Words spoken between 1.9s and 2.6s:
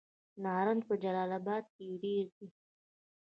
ډیر دی.